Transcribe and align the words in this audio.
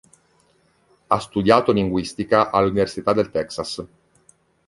Ha 1.09 1.19
studiato 1.19 1.71
linguistica 1.71 2.49
all'Università 2.49 3.13
del 3.13 3.29
Texas. 3.29 3.85